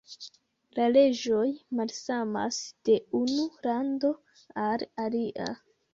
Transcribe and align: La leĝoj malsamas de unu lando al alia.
La 0.77 0.85
leĝoj 0.93 1.43
malsamas 1.81 2.57
de 2.89 2.97
unu 3.21 3.45
lando 3.69 4.11
al 4.65 4.91
alia. 5.05 5.47